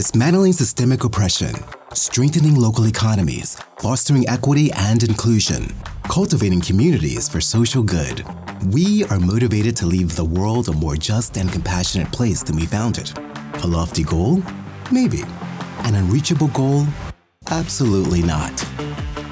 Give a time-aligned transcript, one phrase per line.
[0.00, 1.54] dismantling systemic oppression,
[1.92, 5.70] strengthening local economies, fostering equity and inclusion,
[6.04, 8.24] cultivating communities for social good.
[8.72, 12.64] We are motivated to leave the world a more just and compassionate place than we
[12.64, 13.12] found it.
[13.62, 14.42] A lofty goal?
[14.90, 15.20] Maybe.
[15.80, 16.86] An unreachable goal?
[17.50, 18.56] Absolutely not.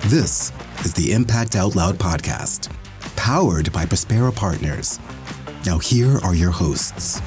[0.09, 0.53] This
[0.85, 2.71] is the Impact Out Loud podcast,
[3.17, 5.01] powered by Prospera Partners.
[5.65, 7.23] Now, here are your hosts.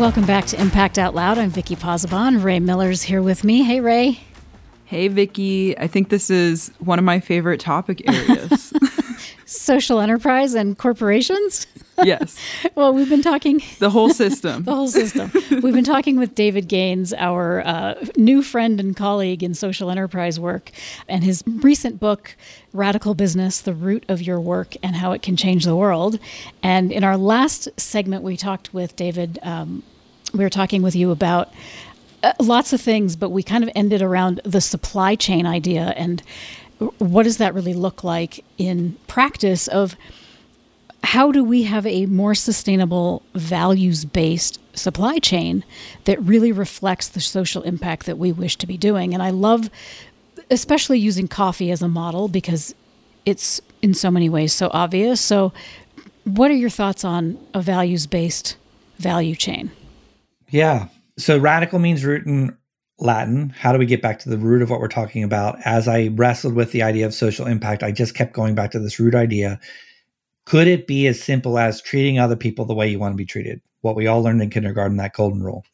[0.00, 1.36] Welcome back to Impact Out Loud.
[1.36, 2.42] I'm Vicki Pozzebon.
[2.42, 3.64] Ray Miller's here with me.
[3.64, 4.18] Hey, Ray.
[4.86, 5.76] Hey, Vicki.
[5.78, 8.72] I think this is one of my favorite topic areas.
[9.44, 11.66] Social enterprise and corporations?
[12.02, 12.38] Yes.
[12.74, 14.64] well, we've been talking the whole system.
[14.64, 15.30] the whole system.
[15.62, 20.40] We've been talking with David Gaines, our uh, new friend and colleague in social enterprise
[20.40, 20.70] work,
[21.08, 22.36] and his recent book,
[22.72, 26.18] Radical Business: The Root of Your Work and How It Can Change the World.
[26.62, 29.38] And in our last segment, we talked with David.
[29.42, 29.82] Um,
[30.32, 31.52] we were talking with you about
[32.22, 36.22] uh, lots of things, but we kind of ended around the supply chain idea and
[36.98, 39.96] what does that really look like in practice of
[41.02, 45.64] how do we have a more sustainable values based supply chain
[46.04, 49.70] that really reflects the social impact that we wish to be doing and i love
[50.50, 52.74] especially using coffee as a model because
[53.26, 55.52] it's in so many ways so obvious so
[56.24, 58.56] what are your thoughts on a values based
[58.98, 59.70] value chain
[60.48, 62.56] yeah so radical means root in
[63.02, 63.48] Latin.
[63.48, 65.58] How do we get back to the root of what we're talking about?
[65.64, 68.78] As I wrestled with the idea of social impact, I just kept going back to
[68.78, 69.58] this root idea
[70.50, 73.24] could it be as simple as treating other people the way you want to be
[73.24, 73.60] treated?
[73.82, 75.64] What we all learned in kindergarten, that golden rule.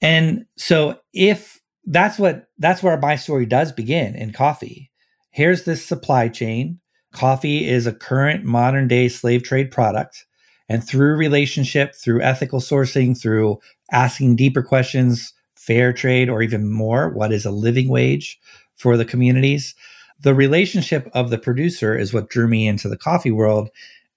[0.00, 4.90] And so if that's what that's where my story does begin in coffee.
[5.30, 6.80] Here's this supply chain.
[7.12, 10.26] Coffee is a current modern day slave trade product.
[10.68, 13.58] And through relationship, through ethical sourcing, through
[13.90, 18.38] asking deeper questions, fair trade, or even more, what is a living wage
[18.76, 19.74] for the communities?
[20.22, 23.70] the relationship of the producer is what drew me into the coffee world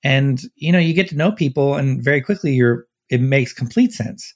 [0.03, 3.91] and you know you get to know people and very quickly you're it makes complete
[3.91, 4.33] sense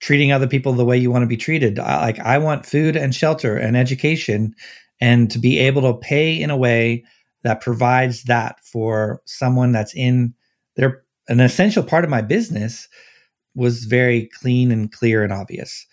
[0.00, 2.96] treating other people the way you want to be treated I, like i want food
[2.96, 4.54] and shelter and education
[5.00, 7.04] and to be able to pay in a way
[7.42, 10.34] that provides that for someone that's in
[10.76, 12.88] their an essential part of my business
[13.54, 15.86] was very clean and clear and obvious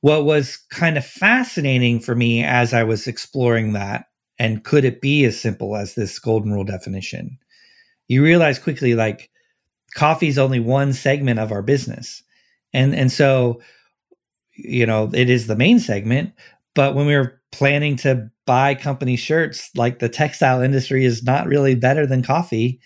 [0.00, 4.06] what was kind of fascinating for me as i was exploring that
[4.38, 7.38] and could it be as simple as this golden rule definition?
[8.08, 9.30] You realize quickly, like,
[9.94, 12.22] coffee is only one segment of our business.
[12.72, 13.60] And, and so,
[14.56, 16.32] you know, it is the main segment.
[16.74, 21.46] But when we were planning to buy company shirts, like the textile industry is not
[21.46, 22.80] really better than coffee.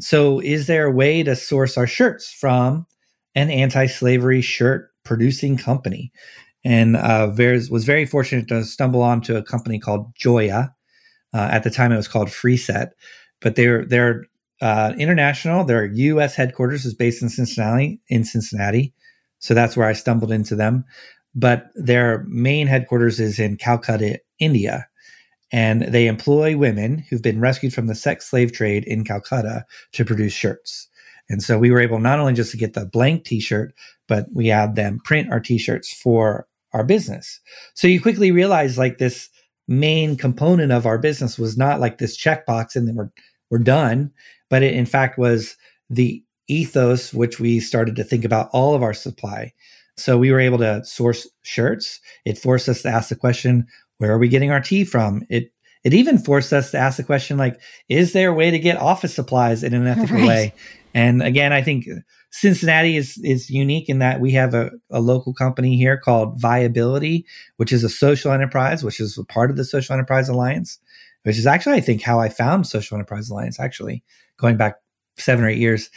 [0.00, 2.86] So, is there a way to source our shirts from
[3.34, 6.12] an anti slavery shirt producing company?
[6.64, 10.74] And uh, was very fortunate to stumble onto a company called Joya,
[11.34, 12.90] uh, at the time, it was called Freeset,
[13.40, 14.24] but they're they're
[14.60, 15.64] uh, international.
[15.64, 16.34] Their U.S.
[16.34, 18.00] headquarters is based in Cincinnati.
[18.08, 18.94] In Cincinnati,
[19.38, 20.84] so that's where I stumbled into them.
[21.34, 24.88] But their main headquarters is in Calcutta, India,
[25.52, 30.04] and they employ women who've been rescued from the sex slave trade in Calcutta to
[30.04, 30.88] produce shirts.
[31.30, 33.74] And so we were able not only just to get the blank T-shirt,
[34.06, 37.40] but we had them print our T-shirts for our business.
[37.74, 39.28] So you quickly realize like this
[39.66, 43.10] main component of our business was not like this checkbox and then we're
[43.50, 44.10] we're done,
[44.50, 45.56] but it in fact was
[45.88, 49.52] the ethos which we started to think about all of our supply.
[49.96, 52.00] So we were able to source shirts.
[52.24, 53.66] It forced us to ask the question,
[53.98, 55.24] where are we getting our tea from?
[55.28, 55.52] It
[55.84, 58.76] it even forced us to ask the question like, is there a way to get
[58.76, 60.26] office supplies in an ethical right.
[60.26, 60.54] way?
[60.94, 61.86] And again, I think
[62.30, 67.24] Cincinnati is is unique in that we have a, a local company here called Viability,
[67.56, 70.78] which is a social enterprise, which is a part of the Social Enterprise Alliance,
[71.22, 73.58] which is actually I think how I found Social Enterprise Alliance.
[73.58, 74.02] Actually,
[74.38, 74.76] going back
[75.16, 75.90] seven or eight years,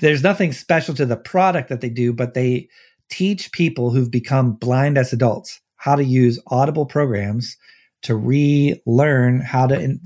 [0.00, 2.68] there's nothing special to the product that they do, but they
[3.10, 7.56] teach people who've become blind as adults how to use Audible programs
[8.02, 10.00] to relearn how to in,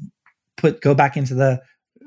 [0.57, 1.61] put go back into the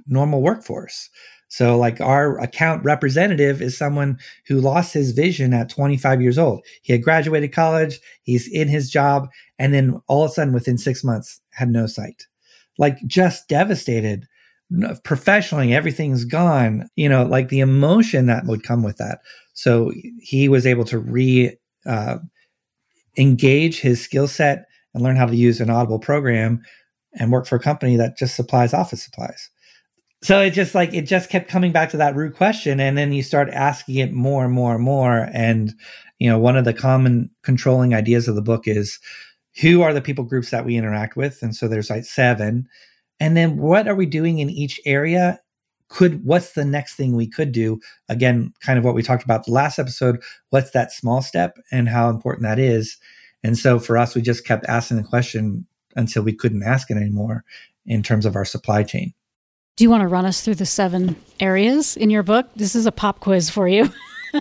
[0.07, 1.09] normal workforce.
[1.47, 4.17] So, like our account representative is someone
[4.47, 6.65] who lost his vision at 25 years old.
[6.81, 9.27] He had graduated college, he's in his job,
[9.59, 12.25] and then all of a sudden, within six months, had no sight.
[12.77, 14.27] Like, just devastated.
[15.03, 16.89] Professionally, everything's gone.
[16.95, 19.19] You know, like the emotion that would come with that.
[19.53, 22.17] So, he was able to re uh,
[23.17, 26.61] engage his skill set and learn how to use an Audible program
[27.13, 29.49] and work for a company that just supplies office supplies
[30.23, 33.11] so it just like it just kept coming back to that root question and then
[33.11, 35.73] you start asking it more and more and more and
[36.19, 38.99] you know one of the common controlling ideas of the book is
[39.59, 42.67] who are the people groups that we interact with and so there's like seven
[43.21, 45.39] and then what are we doing in each area?
[45.89, 47.79] Could what's the next thing we could do?
[48.09, 51.87] Again kind of what we talked about the last episode what's that small step and
[51.87, 52.97] how important that is?
[53.43, 56.97] And so for us we just kept asking the question until we couldn't ask it
[56.97, 57.43] anymore
[57.85, 59.13] in terms of our supply chain.
[59.75, 62.47] Do you want to run us through the seven areas in your book?
[62.55, 63.89] This is a pop quiz for you.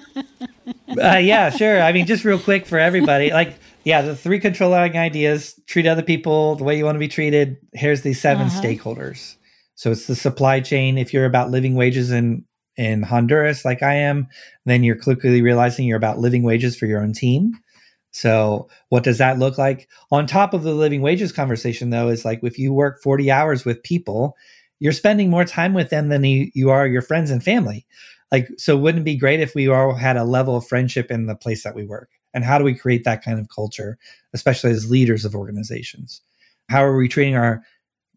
[1.01, 1.81] Uh, yeah sure.
[1.81, 3.55] I mean just real quick for everybody like
[3.85, 7.57] yeah the three controlling ideas treat other people the way you want to be treated
[7.73, 8.61] here's the 7 uh-huh.
[8.61, 9.37] stakeholders
[9.81, 10.99] so it's the supply chain.
[10.99, 12.45] If you're about living wages in
[12.77, 14.29] in Honduras, like I am,
[14.67, 17.55] then you're quickly realizing you're about living wages for your own team.
[18.11, 19.89] So what does that look like?
[20.11, 23.65] On top of the living wages conversation, though, is like if you work 40 hours
[23.65, 24.37] with people,
[24.81, 27.87] you're spending more time with them than you, you are your friends and family.
[28.31, 31.25] Like, so wouldn't it be great if we all had a level of friendship in
[31.25, 32.11] the place that we work?
[32.35, 33.99] And how do we create that kind of culture,
[34.33, 36.21] especially as leaders of organizations?
[36.69, 37.63] How are we treating our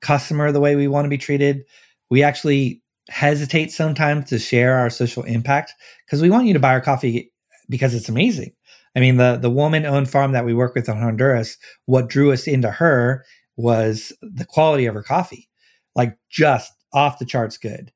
[0.03, 1.63] customer the way we want to be treated.
[2.11, 5.73] We actually hesitate sometimes to share our social impact
[6.05, 7.31] because we want you to buy our coffee
[7.69, 8.53] because it's amazing.
[8.95, 12.31] I mean, the the woman owned farm that we work with in Honduras, what drew
[12.31, 13.25] us into her
[13.55, 15.49] was the quality of her coffee,
[15.95, 17.91] like just off the charts good.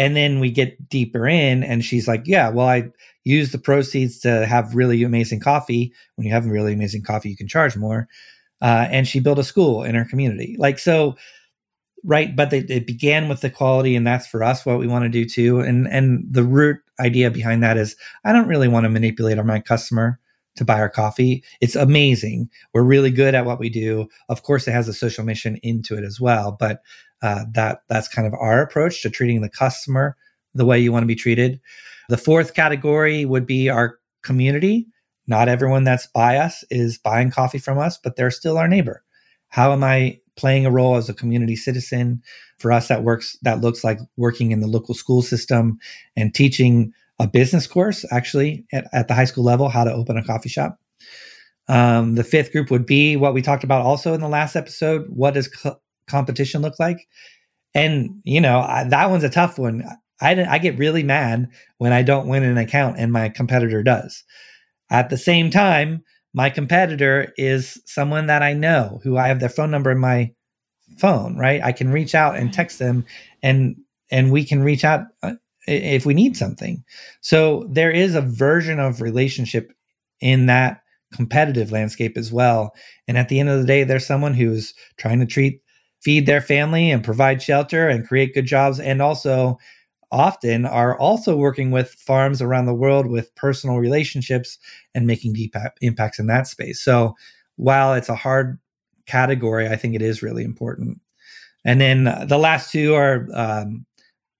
[0.00, 2.88] And then we get deeper in, and she's like, Yeah, well, I
[3.24, 5.92] use the proceeds to have really amazing coffee.
[6.16, 8.08] When you have really amazing coffee, you can charge more.
[8.62, 10.56] Uh, and she built a school in her community.
[10.58, 11.16] Like, so
[12.02, 15.02] right but they, it began with the quality and that's for us what we want
[15.04, 17.94] to do too and and the root idea behind that is
[18.24, 20.18] i don't really want to manipulate our my customer
[20.56, 24.66] to buy our coffee it's amazing we're really good at what we do of course
[24.66, 26.80] it has a social mission into it as well but
[27.22, 30.16] uh, that that's kind of our approach to treating the customer
[30.54, 31.60] the way you want to be treated
[32.08, 34.86] the fourth category would be our community
[35.26, 39.02] not everyone that's by us is buying coffee from us but they're still our neighbor
[39.48, 42.22] how am i playing a role as a community citizen.
[42.58, 43.36] For us, that works.
[43.42, 45.78] That looks like working in the local school system
[46.16, 50.16] and teaching a business course, actually at, at the high school level, how to open
[50.16, 50.78] a coffee shop.
[51.68, 55.06] Um, the fifth group would be what we talked about also in the last episode.
[55.08, 55.48] What does
[56.10, 57.06] competition look like?
[57.74, 59.84] And you know I, that one's a tough one.
[60.20, 61.48] I, I get really mad
[61.78, 64.22] when I don't win an account and my competitor does.
[64.90, 66.02] At the same time,
[66.34, 70.32] my competitor is someone that I know who I have their phone number in my
[70.98, 71.62] phone, right?
[71.62, 73.04] I can reach out and text them
[73.42, 73.76] and
[74.10, 75.34] and we can reach out uh,
[75.66, 76.84] if we need something.
[77.20, 79.72] So there is a version of relationship
[80.20, 80.82] in that
[81.12, 82.74] competitive landscape as well.
[83.08, 85.60] And at the end of the day, there's someone who's trying to treat
[86.00, 89.58] feed their family and provide shelter and create good jobs and also
[90.12, 94.58] often are also working with farms around the world with personal relationships
[94.94, 96.80] and making deep impacts in that space.
[96.80, 97.14] So
[97.56, 98.58] while it's a hard
[99.06, 101.00] category, I think it is really important.
[101.64, 103.86] And then uh, the last two are um,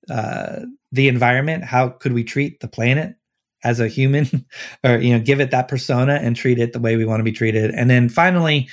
[0.08, 0.60] uh,
[0.90, 1.64] the environment.
[1.64, 3.14] How could we treat the planet
[3.62, 4.26] as a human,
[4.84, 7.24] or you know, give it that persona and treat it the way we want to
[7.24, 7.70] be treated?
[7.72, 8.68] And then finally,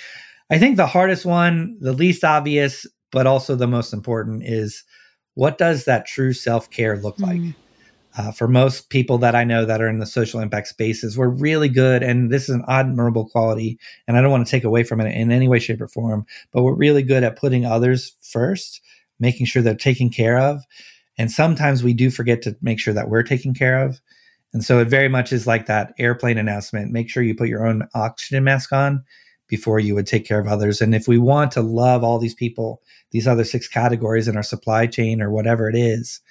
[0.49, 4.83] I think the hardest one, the least obvious, but also the most important, is
[5.33, 7.39] what does that true self care look like?
[7.39, 7.55] Mm.
[8.17, 11.27] Uh, for most people that I know that are in the social impact spaces, we're
[11.27, 13.77] really good, and this is an admirable quality.
[14.07, 16.25] And I don't want to take away from it in any way, shape, or form,
[16.51, 18.81] but we're really good at putting others first,
[19.19, 20.63] making sure they're taken care of.
[21.19, 24.01] And sometimes we do forget to make sure that we're taken care of.
[24.53, 27.67] And so it very much is like that airplane announcement make sure you put your
[27.67, 29.03] own oxygen mask on
[29.47, 30.81] before you would take care of others.
[30.81, 34.43] And if we want to love all these people, these other six categories in our
[34.43, 36.21] supply chain or whatever it is,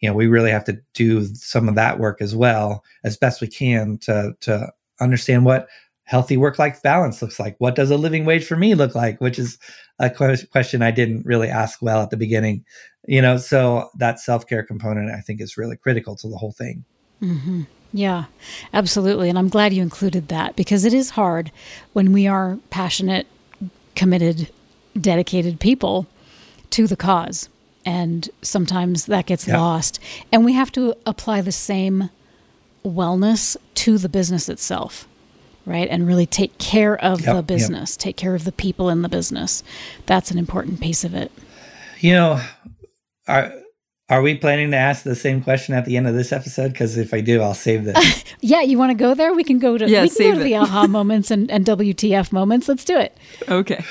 [0.00, 3.40] you know, we really have to do some of that work as well as best
[3.40, 5.68] we can to to understand what
[6.04, 7.54] healthy work life balance looks like.
[7.58, 9.20] What does a living wage for me look like?
[9.20, 9.58] Which is
[9.98, 12.64] a question I didn't really ask well at the beginning.
[13.06, 16.52] You know, so that self care component I think is really critical to the whole
[16.52, 16.84] thing.
[17.22, 17.62] Mm-hmm.
[17.92, 18.24] Yeah,
[18.72, 19.28] absolutely.
[19.28, 21.52] And I'm glad you included that because it is hard
[21.92, 23.26] when we are passionate,
[23.94, 24.50] committed,
[24.98, 26.06] dedicated people
[26.70, 27.48] to the cause.
[27.84, 29.58] And sometimes that gets yeah.
[29.58, 30.00] lost.
[30.30, 32.10] And we have to apply the same
[32.84, 35.06] wellness to the business itself,
[35.66, 35.88] right?
[35.90, 37.98] And really take care of yep, the business, yep.
[37.98, 39.62] take care of the people in the business.
[40.06, 41.30] That's an important piece of it.
[42.00, 42.40] You know,
[43.28, 43.52] I,
[44.08, 46.72] are we planning to ask the same question at the end of this episode?
[46.72, 48.24] Because if I do, I'll save this.
[48.40, 49.32] yeah, you want to go there?
[49.32, 52.32] We can go to yeah, we can go to the aha moments and, and WTF
[52.32, 52.68] moments.
[52.68, 53.16] Let's do it.
[53.48, 53.82] Okay.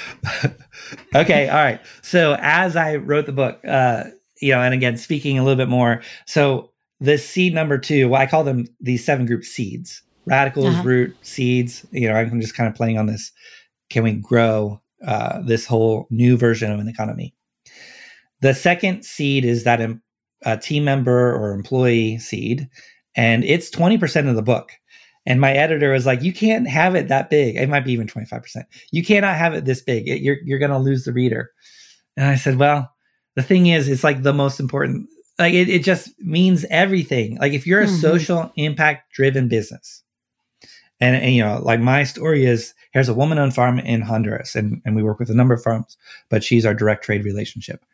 [1.16, 1.50] okay.
[1.50, 1.82] All right.
[2.02, 4.06] So as I wrote the book, uh,
[4.42, 6.02] you know, and again, speaking a little bit more.
[6.26, 10.84] So the seed number two, well, I call them these seven group seeds radicals, uh-huh.
[10.84, 11.86] root, seeds.
[11.92, 13.32] You know, I'm just kind of playing on this.
[13.90, 17.34] Can we grow uh, this whole new version of an economy?
[18.42, 19.82] The second seed is that
[20.44, 22.68] a team member or employee seed,
[23.16, 24.72] and it's 20% of the book.
[25.28, 27.56] And my editor was like, "You can't have it that big.
[27.56, 28.64] It might be even 25%.
[28.92, 30.08] You cannot have it this big.
[30.08, 31.52] It, you're you're going to lose the reader."
[32.18, 32.92] And I said, "Well,
[33.36, 35.08] the thing is, it's like the most important.
[35.38, 37.38] Like it, it just means everything.
[37.38, 37.96] Like if you're a mm-hmm.
[37.98, 40.02] social impact driven business,
[41.00, 44.56] and, and, you know, like my story is here's a woman on farm in Honduras,
[44.56, 45.98] and, and we work with a number of farms,
[46.30, 47.86] but she's our direct trade relationship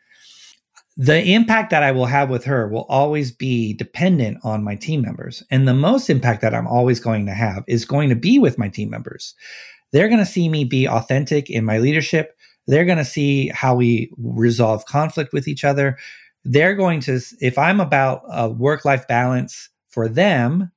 [1.00, 5.00] the impact that I will have with her will always be dependent on my team
[5.00, 5.44] members.
[5.48, 8.58] And the most impact that I'm always going to have is going to be with
[8.58, 9.36] my team members.
[9.92, 12.36] They're going to see me be authentic in my leadership.
[12.66, 15.96] They're going to see how we resolve conflict with each other.
[16.44, 20.72] They're going to, if I'm about a work life balance for them,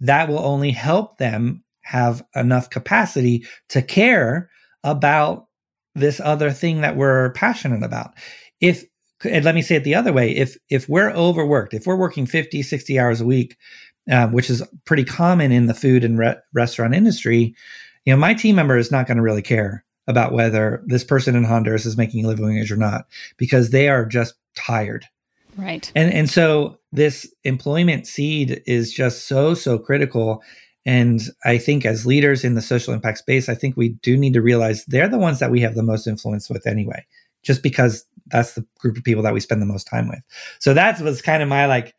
[0.00, 4.50] that will only help them have enough capacity to care
[4.82, 5.46] about
[5.94, 8.14] this other thing that we're passionate about.
[8.60, 8.84] If
[9.24, 10.30] and let me say it the other way.
[10.30, 13.56] If if we're overworked if we're working 50 60 hours a week
[14.10, 17.54] um, which is pretty common in the food and re- restaurant industry
[18.04, 21.36] you know my team member is not going to really care about whether this person
[21.36, 25.06] in honduras is making a living wage or not because they are just tired.
[25.56, 25.90] Right.
[25.94, 30.42] And and so this employment seed is just so so critical.
[30.84, 34.32] And i think as leaders in the social impact space i think we do need
[34.32, 37.06] to realize they're the ones that we have the most influence with anyway
[37.42, 40.20] just because that's the group of people that we spend the most time with.
[40.58, 41.94] So that was kind of my like,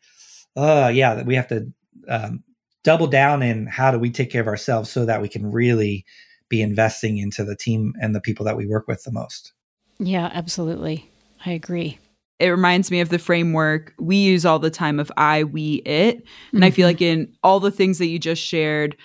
[0.56, 1.72] oh yeah, that we have to
[2.08, 2.42] um,
[2.82, 6.04] double down in how do we take care of ourselves so that we can really
[6.48, 9.52] be investing into the team and the people that we work with the most.
[9.98, 11.08] Yeah, absolutely.
[11.44, 11.98] I agree.
[12.38, 16.16] It reminds me of the framework we use all the time of I, we, it.
[16.16, 16.64] And mm-hmm.
[16.64, 16.94] I feel mm-hmm.
[16.94, 18.96] like in all the things that you just shared,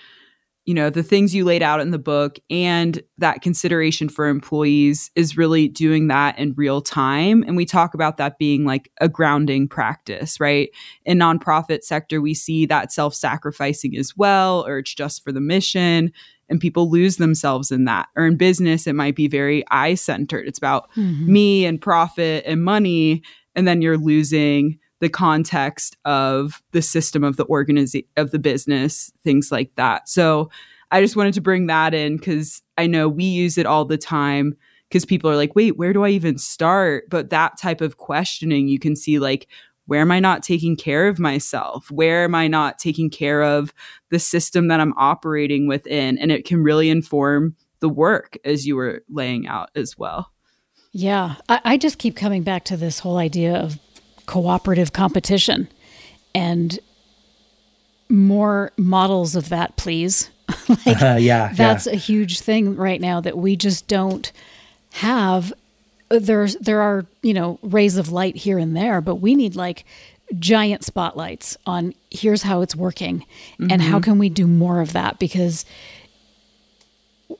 [0.66, 5.10] you know the things you laid out in the book and that consideration for employees
[5.16, 7.42] is really doing that in real time.
[7.46, 10.70] And we talk about that being like a grounding practice right?
[11.04, 16.12] In nonprofit sector we see that self-sacrificing as well or it's just for the mission
[16.48, 18.08] and people lose themselves in that.
[18.16, 21.32] Or in business it might be very i centered it's about mm-hmm.
[21.32, 23.22] me and profit and money
[23.54, 29.10] and then you're losing the context of the system of the organization of the business,
[29.24, 30.08] things like that.
[30.08, 30.50] So
[30.90, 33.98] I just wanted to bring that in because I know we use it all the
[33.98, 34.56] time
[34.88, 37.04] because people are like, wait, where do I even start?
[37.08, 39.46] But that type of questioning, you can see like,
[39.86, 41.90] where am I not taking care of myself?
[41.90, 43.72] Where am I not taking care of
[44.10, 46.18] the system that I'm operating within?
[46.18, 50.32] And it can really inform the work as you were laying out as well.
[50.92, 51.36] Yeah.
[51.48, 53.78] I, I just keep coming back to this whole idea of
[54.30, 55.68] cooperative competition
[56.36, 56.78] and
[58.08, 60.30] more models of that, please.
[60.86, 61.94] like, uh, yeah, that's yeah.
[61.94, 64.30] a huge thing right now that we just don't
[64.92, 65.52] have.
[66.10, 69.84] There's there are you know rays of light here and there, but we need like
[70.38, 73.66] giant spotlights on here's how it's working mm-hmm.
[73.68, 74.12] and how mm-hmm.
[74.12, 75.64] can we do more of that because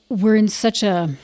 [0.09, 1.15] we're in such a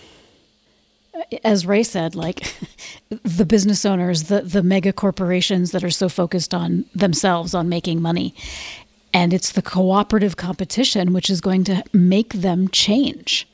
[1.44, 2.54] as Ray said, like
[3.24, 8.02] the business owners, the the mega corporations that are so focused on themselves, on making
[8.02, 8.34] money.
[9.14, 13.48] And it's the cooperative competition which is going to make them change.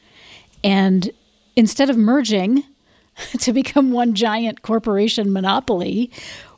[0.64, 1.12] And
[1.56, 2.64] instead of merging
[3.40, 6.12] to become one giant corporation monopoly,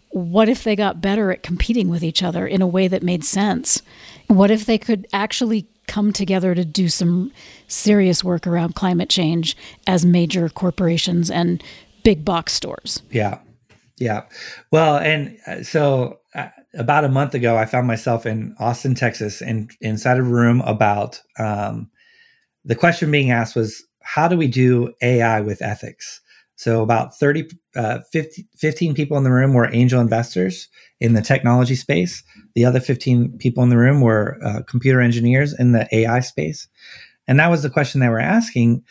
[0.09, 3.25] what if they got better at competing with each other in a way that made
[3.25, 3.81] sense?
[4.27, 7.31] What if they could actually come together to do some
[7.67, 9.55] serious work around climate change
[9.87, 11.63] as major corporations and
[12.03, 13.01] big box stores.
[13.11, 13.39] Yeah.
[13.97, 14.23] Yeah.
[14.71, 19.41] Well, and uh, so uh, about a month ago, I found myself in Austin, Texas,
[19.41, 21.89] and inside a room about um,
[22.65, 26.21] the question being asked was, how do we do AI with ethics?
[26.57, 30.69] So about 30, uh, 50, 15 people in the room were angel investors
[30.99, 32.23] in the technology space.
[32.55, 36.67] The other 15 people in the room were uh, computer engineers in the AI space.
[37.27, 38.83] And that was the question they were asking.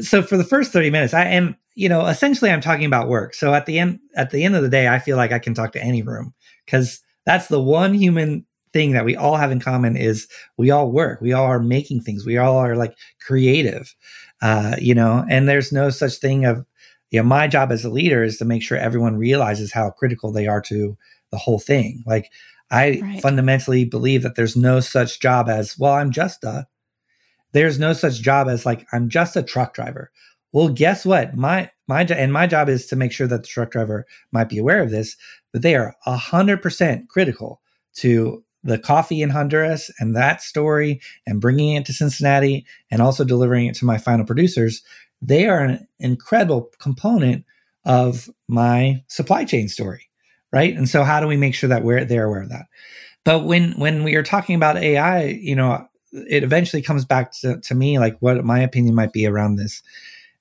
[0.00, 3.34] So for the first 30 minutes, I am, you know, essentially I'm talking about work.
[3.34, 5.54] So at the end, at the end of the day, I feel like I can
[5.54, 6.34] talk to any room
[6.66, 10.90] because that's the one human thing that we all have in common is we all
[10.90, 11.20] work.
[11.20, 12.24] We all are making things.
[12.24, 13.94] We all are like creative,
[14.42, 16.64] uh, you know, and there's no such thing of,
[17.10, 20.32] you know, my job as a leader is to make sure everyone realizes how critical
[20.32, 20.96] they are to
[21.30, 22.02] the whole thing.
[22.06, 22.30] Like
[22.70, 23.20] I right.
[23.20, 26.66] fundamentally believe that there's no such job as, well, I'm just a,
[27.52, 30.10] there's no such job as like, I'm just a truck driver.
[30.52, 31.36] Well, guess what?
[31.36, 34.58] My my and my job is to make sure that the truck driver might be
[34.58, 35.16] aware of this,
[35.52, 37.60] but they are hundred percent critical
[37.96, 43.24] to the coffee in Honduras and that story and bringing it to Cincinnati and also
[43.24, 44.82] delivering it to my final producers.
[45.22, 47.44] They are an incredible component
[47.84, 50.08] of my supply chain story,
[50.52, 50.74] right?
[50.74, 52.66] And so, how do we make sure that we're they're aware of that?
[53.24, 57.60] But when when we are talking about AI, you know, it eventually comes back to,
[57.60, 59.82] to me like what my opinion might be around this.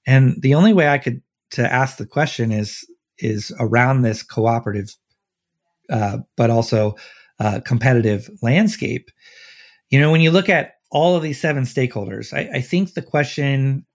[0.06, 1.22] And the only way I could
[1.52, 2.86] to ask the question is
[3.18, 4.96] is around this cooperative,
[5.90, 6.96] uh, but also
[7.40, 9.12] uh, competitive landscape.
[9.90, 13.02] You know, when you look at all of these seven stakeholders, I, I think the
[13.02, 13.86] question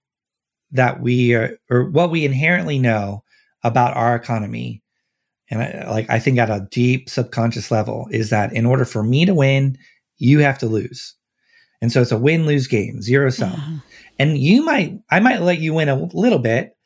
[0.73, 3.23] that we are, or what we inherently know
[3.63, 4.83] about our economy,
[5.51, 9.03] and I, like I think at a deep subconscious level, is that in order for
[9.03, 9.79] me to win,
[10.19, 11.15] you have to lose.
[11.81, 13.53] And so it's a win lose game, zero sum.
[13.53, 13.77] Uh-huh.
[14.19, 16.77] And you might, I might let you win a little bit,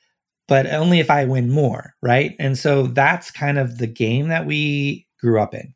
[0.49, 1.95] but only if I win more.
[2.03, 2.35] Right.
[2.39, 5.75] And so that's kind of the game that we grew up in.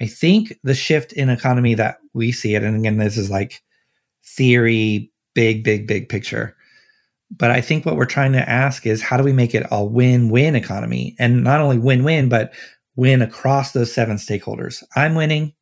[0.00, 3.62] I think the shift in economy that we see it, and again, this is like
[4.24, 6.56] theory, big, big, big picture.
[7.30, 9.84] But I think what we're trying to ask is how do we make it a
[9.84, 11.14] win win economy?
[11.18, 12.54] And not only win win, but
[12.96, 14.82] win across those seven stakeholders.
[14.96, 15.52] I'm winning,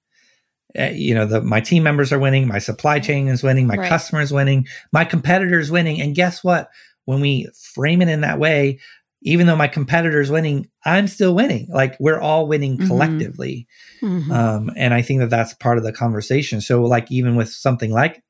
[0.78, 3.76] uh, you know the my team members are winning my supply chain is winning my
[3.76, 3.88] right.
[3.88, 6.68] customer is winning my competitor is winning and guess what
[7.04, 8.78] when we frame it in that way
[9.23, 12.88] even though my competitor is winning i'm still winning like we're all winning mm-hmm.
[12.88, 13.66] collectively
[14.02, 14.30] mm-hmm.
[14.30, 17.92] Um, and i think that that's part of the conversation so like even with something
[17.92, 18.23] like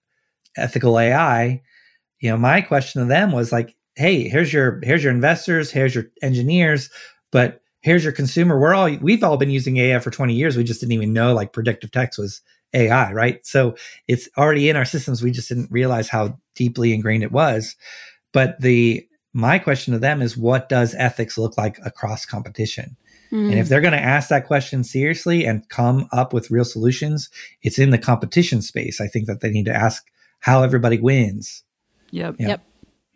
[0.56, 1.62] ethical ai
[2.20, 5.94] you know my question to them was like hey here's your here's your investors here's
[5.94, 6.90] your engineers
[7.30, 8.58] but here's your consumer.
[8.58, 10.56] We're all we've all been using AI for 20 years.
[10.56, 12.42] We just didn't even know like predictive text was
[12.74, 13.46] AI, right?
[13.46, 13.76] So
[14.08, 15.22] it's already in our systems.
[15.22, 17.76] We just didn't realize how deeply ingrained it was.
[18.32, 22.96] But the my question to them is what does ethics look like across competition?
[23.30, 23.50] Mm.
[23.50, 23.70] And if hmm.
[23.70, 27.30] they're going to ask that question seriously and come up with real solutions,
[27.62, 29.00] it's in the competition space.
[29.00, 30.04] I think that they need to ask
[30.40, 31.62] how everybody wins.
[32.10, 32.36] Yep.
[32.38, 32.48] Yep.
[32.48, 32.62] yep.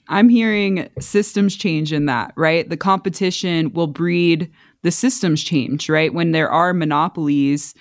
[0.08, 2.68] I'm hearing systems change in that, right?
[2.68, 4.50] The competition will breed
[4.82, 6.12] the systems change, right?
[6.12, 7.74] When there are monopolies,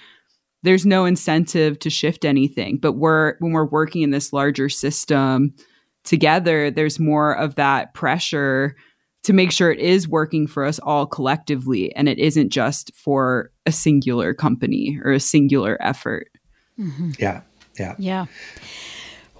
[0.63, 2.77] there's no incentive to shift anything.
[2.77, 5.55] But we're when we're working in this larger system
[6.03, 8.75] together, there's more of that pressure
[9.23, 13.51] to make sure it is working for us all collectively and it isn't just for
[13.65, 16.29] a singular company or a singular effort.
[16.79, 17.11] Mm-hmm.
[17.19, 17.41] Yeah.
[17.77, 17.95] Yeah.
[17.97, 18.25] Yeah.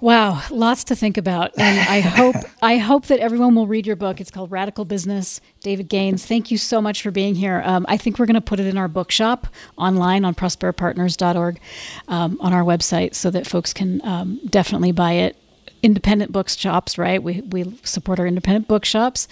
[0.00, 3.96] Wow, lots to think about, and I hope I hope that everyone will read your
[3.96, 4.18] book.
[4.20, 5.42] It's called Radical Business.
[5.60, 7.60] David Gaines, thank you so much for being here.
[7.66, 11.60] Um, I think we're going to put it in our bookshop online on prosperapartners.org
[12.08, 15.36] um, on our website, so that folks can um, definitely buy it.
[15.82, 17.22] Independent bookshops, right?
[17.22, 19.28] We we support our independent bookshops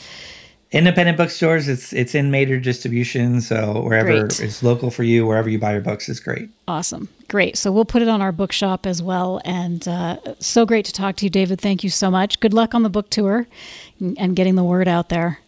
[0.71, 4.41] independent bookstores it's it's in major distribution so wherever great.
[4.41, 6.51] it's local for you wherever you buy your books is great.
[6.67, 7.09] Awesome.
[7.29, 7.57] Great.
[7.57, 9.41] So we'll put it on our bookshop as well.
[9.45, 11.61] And uh, so great to talk to you david.
[11.61, 12.41] Thank you so much.
[12.41, 13.47] Good luck on the book tour
[14.01, 15.39] and getting the word out there.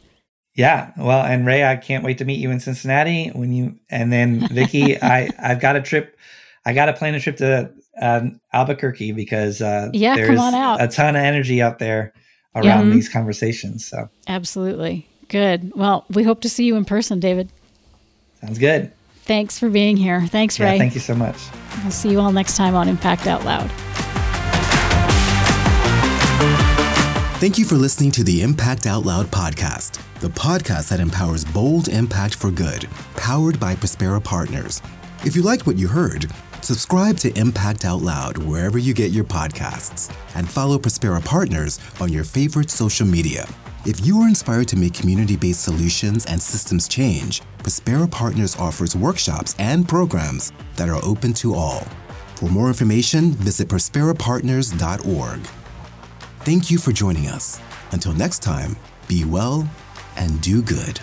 [0.55, 0.93] Yeah.
[0.97, 4.49] Well and ray i can't wait to meet you in cincinnati when you and then
[4.49, 6.17] vicki i i've got a trip
[6.65, 11.17] i got to plan a trip to um, albuquerque because uh, yeah, there's a ton
[11.17, 12.15] of energy out there
[12.55, 12.95] around yeah.
[12.95, 14.09] these conversations so.
[14.27, 15.73] Absolutely Good.
[15.77, 17.49] Well, we hope to see you in person, David.
[18.41, 18.93] Sounds good.
[19.23, 20.27] Thanks for being here.
[20.27, 20.73] Thanks, Ray.
[20.73, 21.37] Yeah, thank you so much.
[21.83, 23.71] We'll see you all next time on Impact Out Loud.
[27.39, 31.89] Thank you for listening to the Impact Out Loud podcast, the podcast that empowers bold
[31.89, 34.83] impact for good, powered by Prospera Partners.
[35.25, 36.27] If you liked what you heard,
[36.61, 42.13] subscribe to Impact Out Loud wherever you get your podcasts and follow Prospera Partners on
[42.13, 43.47] your favorite social media.
[43.87, 48.95] If you are inspired to make community based solutions and systems change, Prospera Partners offers
[48.95, 51.87] workshops and programs that are open to all.
[52.35, 55.41] For more information, visit prosperapartners.org.
[56.41, 57.59] Thank you for joining us.
[57.93, 58.77] Until next time,
[59.09, 59.67] be well
[60.17, 61.01] and do good.